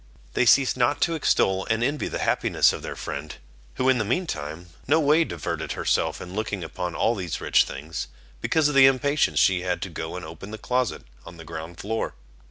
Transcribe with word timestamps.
They 0.33 0.47
ceased 0.47 0.75
not 0.75 0.99
to 1.01 1.13
extol 1.13 1.67
and 1.69 1.83
envy 1.83 2.07
the 2.07 2.17
happiness 2.25 2.73
of 2.73 2.81
their 2.81 2.95
friend, 2.95 3.35
who 3.75 3.87
in 3.87 3.99
the 3.99 4.03
mean 4.03 4.25
time 4.25 4.69
no 4.87 4.99
way 4.99 5.23
diverted 5.23 5.73
herself 5.73 6.19
in 6.19 6.33
looking 6.33 6.63
upon 6.63 6.95
all 6.95 7.13
these 7.13 7.39
rich 7.39 7.65
things, 7.65 8.07
because 8.41 8.67
of 8.67 8.73
the 8.73 8.87
impatience 8.87 9.37
she 9.37 9.61
had 9.61 9.79
to 9.83 9.89
go 9.91 10.15
and 10.15 10.25
open 10.25 10.49
the 10.49 10.57
closet 10.57 11.03
of 11.23 11.37
the 11.37 11.45
ground 11.45 11.77
floor. 11.79 12.15